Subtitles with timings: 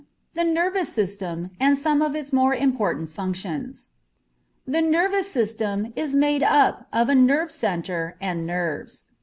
[0.33, 3.89] THE NERVOUS SYSTEM AND SOME OF ITS MORE IMPORTANT FUNCTIONS.
[4.65, 9.03] The nervous system is made up of a nerve centre and nerves.